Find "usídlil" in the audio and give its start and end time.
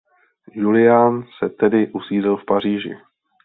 1.93-2.37